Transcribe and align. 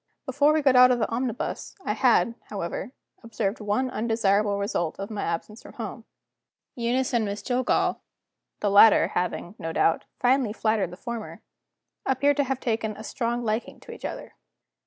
Before 0.25 0.51
we 0.51 0.63
got 0.63 0.75
out 0.75 0.89
of 0.89 0.97
the 0.97 1.07
omnibus 1.09 1.75
I 1.85 1.93
had, 1.93 2.33
however, 2.49 2.91
observed 3.21 3.59
one 3.61 3.91
undesirable 3.91 4.57
result 4.57 4.97
of 4.97 5.11
my 5.11 5.21
absence 5.21 5.61
from 5.61 5.73
home. 5.73 6.05
Eunice 6.73 7.13
and 7.13 7.23
Miss 7.23 7.43
Jillgall 7.43 7.99
the 8.61 8.71
latter 8.71 9.09
having, 9.09 9.53
no 9.59 9.71
doubt, 9.71 10.05
finely 10.19 10.53
flattered 10.53 10.89
the 10.89 10.97
former 10.97 11.43
appeared 12.03 12.37
to 12.37 12.45
have 12.45 12.59
taken 12.59 12.97
a 12.97 13.03
strong 13.03 13.43
liking 13.45 13.79
to 13.81 13.91
each 13.91 14.03
other. 14.03 14.33